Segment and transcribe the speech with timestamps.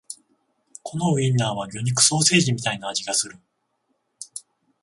[0.81, 3.37] このウインナーは魚肉ソーセージみたいな味がする